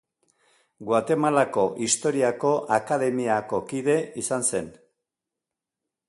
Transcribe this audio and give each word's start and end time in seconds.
Guatemalako 0.91 1.65
Historiako 1.87 2.53
Akademiako 2.77 3.59
kide 3.73 3.97
izan 4.23 4.47
zen. 4.53 4.71